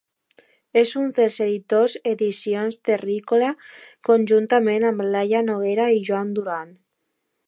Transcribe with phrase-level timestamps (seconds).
[0.79, 3.51] És un dels editors d'Edicions Terrícola,
[4.09, 6.75] conjuntament amb Laia Noguera i Joan Duran.